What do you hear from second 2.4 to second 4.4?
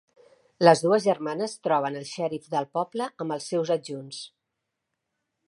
del poble amb els seus adjunts.